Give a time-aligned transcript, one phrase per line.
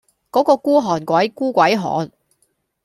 [0.31, 2.11] 果個孤寒鬼孤鬼寒